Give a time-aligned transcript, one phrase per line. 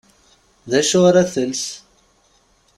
[0.69, 1.63] D acu ara tles?